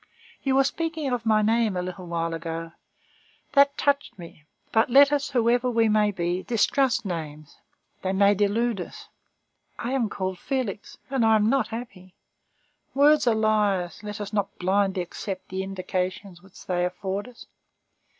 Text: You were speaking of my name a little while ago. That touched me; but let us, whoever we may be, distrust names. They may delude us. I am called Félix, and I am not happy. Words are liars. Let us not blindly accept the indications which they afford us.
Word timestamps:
You 0.41 0.55
were 0.55 0.63
speaking 0.63 1.11
of 1.13 1.27
my 1.27 1.43
name 1.43 1.77
a 1.77 1.81
little 1.83 2.07
while 2.07 2.33
ago. 2.33 2.71
That 3.53 3.77
touched 3.77 4.17
me; 4.17 4.45
but 4.71 4.89
let 4.89 5.11
us, 5.11 5.29
whoever 5.29 5.69
we 5.69 5.89
may 5.89 6.09
be, 6.09 6.41
distrust 6.41 7.05
names. 7.05 7.59
They 8.01 8.11
may 8.11 8.33
delude 8.33 8.81
us. 8.81 9.09
I 9.77 9.91
am 9.91 10.09
called 10.09 10.39
Félix, 10.39 10.97
and 11.11 11.23
I 11.23 11.35
am 11.35 11.47
not 11.51 11.67
happy. 11.67 12.15
Words 12.95 13.27
are 13.27 13.35
liars. 13.35 13.99
Let 14.01 14.19
us 14.19 14.33
not 14.33 14.57
blindly 14.57 15.03
accept 15.03 15.49
the 15.49 15.61
indications 15.61 16.41
which 16.41 16.65
they 16.65 16.83
afford 16.83 17.27
us. 17.27 17.45